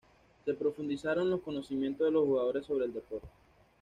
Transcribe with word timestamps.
Se 0.45 0.55
profundizaron 0.55 1.29
los 1.29 1.41
conocimientos 1.41 2.07
de 2.07 2.11
los 2.11 2.23
jugadores 2.25 2.65
sobre 2.65 2.85
el 2.85 2.93
deporte. 2.95 3.27